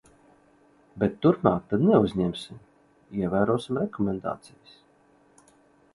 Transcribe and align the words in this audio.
Bet 1.03 1.19
turpmāk 1.25 1.67
tad 1.73 1.83
neuzņemsim, 1.89 2.63
ievērosim 3.21 3.81
rekomendācijas. 3.85 4.77